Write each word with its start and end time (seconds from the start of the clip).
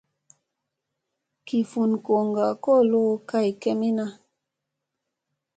Gi 1.47 1.59
vun 1.69 1.91
goŋga 2.05 2.47
kolo 2.63 3.01
kay 3.29 3.49
kemina. 3.61 4.05